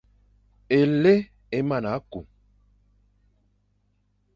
[0.79, 1.15] Éli
[1.57, 2.25] é mana kum.